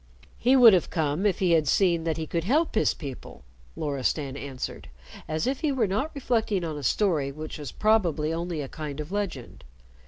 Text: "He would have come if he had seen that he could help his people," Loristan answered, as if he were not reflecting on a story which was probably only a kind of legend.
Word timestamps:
"He 0.39 0.55
would 0.55 0.73
have 0.73 0.89
come 0.89 1.27
if 1.27 1.37
he 1.37 1.51
had 1.51 1.67
seen 1.67 2.05
that 2.05 2.17
he 2.17 2.25
could 2.25 2.43
help 2.43 2.73
his 2.73 2.95
people," 2.95 3.43
Loristan 3.75 4.35
answered, 4.35 4.89
as 5.27 5.45
if 5.45 5.59
he 5.59 5.71
were 5.71 5.85
not 5.85 6.09
reflecting 6.15 6.63
on 6.63 6.75
a 6.75 6.81
story 6.81 7.31
which 7.31 7.59
was 7.59 7.71
probably 7.71 8.33
only 8.33 8.61
a 8.61 8.67
kind 8.67 8.99
of 8.99 9.11
legend. 9.11 9.63